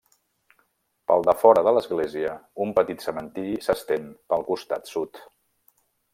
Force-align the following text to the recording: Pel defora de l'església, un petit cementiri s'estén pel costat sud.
Pel 1.11 1.25
defora 1.27 1.63
de 1.67 1.73
l'església, 1.79 2.31
un 2.65 2.73
petit 2.81 3.07
cementiri 3.09 3.55
s'estén 3.67 4.09
pel 4.35 4.47
costat 4.51 4.93
sud. 4.95 5.23